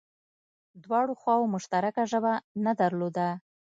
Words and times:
دواړو 0.83 1.13
خواوو 1.21 1.51
مشترکه 1.55 2.03
ژبه 2.11 2.33
نه 2.65 2.73
درلوده 2.81 3.27